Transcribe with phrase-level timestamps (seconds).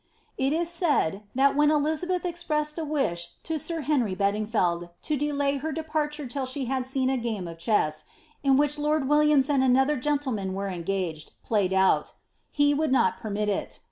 [0.39, 5.15] 'It ia eaid, that when Elisabeth ezprasaed a wiah to air Henry Badiof felJ, to
[5.15, 8.05] delay her departure till ahe had aeen a game of cheas,
[8.41, 12.15] in whin lord Williams and another gentleman were engaged, played out;
[12.57, 13.79] ha would not permit it.